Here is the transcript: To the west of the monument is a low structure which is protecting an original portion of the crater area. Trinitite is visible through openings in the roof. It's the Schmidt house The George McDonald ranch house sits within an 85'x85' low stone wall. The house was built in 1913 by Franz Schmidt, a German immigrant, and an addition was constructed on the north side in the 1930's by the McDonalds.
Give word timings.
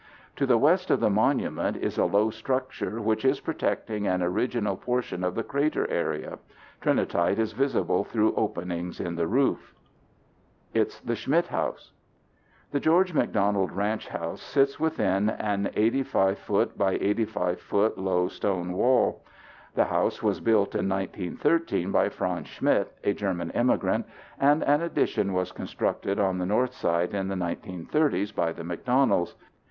To 0.37 0.47
the 0.47 0.57
west 0.57 0.89
of 0.89 0.99
the 0.99 1.11
monument 1.11 1.77
is 1.77 1.99
a 1.99 2.05
low 2.05 2.31
structure 2.31 2.99
which 2.99 3.23
is 3.23 3.39
protecting 3.39 4.07
an 4.07 4.23
original 4.23 4.75
portion 4.75 5.23
of 5.23 5.35
the 5.35 5.43
crater 5.43 5.87
area. 5.91 6.39
Trinitite 6.81 7.37
is 7.37 7.53
visible 7.53 8.03
through 8.03 8.33
openings 8.33 8.99
in 8.99 9.13
the 9.13 9.27
roof. 9.27 9.75
It's 10.73 10.99
the 11.01 11.13
Schmidt 11.15 11.45
house 11.49 11.91
The 12.71 12.79
George 12.79 13.13
McDonald 13.13 13.71
ranch 13.71 14.07
house 14.07 14.41
sits 14.41 14.79
within 14.79 15.29
an 15.29 15.69
85'x85' 15.75 17.97
low 17.97 18.27
stone 18.27 18.73
wall. 18.73 19.23
The 19.75 19.85
house 19.85 20.23
was 20.23 20.39
built 20.39 20.73
in 20.73 20.89
1913 20.89 21.91
by 21.91 22.09
Franz 22.09 22.47
Schmidt, 22.47 22.91
a 23.03 23.13
German 23.13 23.51
immigrant, 23.51 24.07
and 24.39 24.63
an 24.63 24.81
addition 24.81 25.31
was 25.33 25.51
constructed 25.51 26.19
on 26.19 26.39
the 26.39 26.47
north 26.47 26.73
side 26.73 27.13
in 27.13 27.27
the 27.27 27.35
1930's 27.35 28.31
by 28.31 28.51
the 28.51 28.63
McDonalds. 28.63 29.35